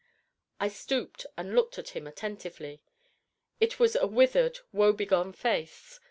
I 0.59 0.67
stooped 0.67 1.27
and 1.37 1.53
looked 1.53 1.77
at 1.77 1.89
him 1.89 2.07
attentively. 2.07 2.81
It 3.59 3.79
was 3.79 3.95
a 3.95 4.07
withered, 4.07 4.57
woe 4.71 4.93
begone 4.93 5.31
face. 5.31 5.99